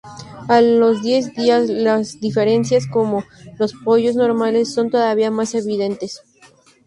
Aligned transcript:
A 0.47 0.61
los 0.61 1.03
diez 1.03 1.31
días 1.35 1.69
las 1.69 2.19
diferencias 2.19 2.87
con 2.87 3.23
los 3.59 3.75
pollos 3.75 4.15
normales 4.15 4.73
son 4.73 4.89
todavía 4.89 5.29
más 5.29 5.53
evidentes. 5.53 6.23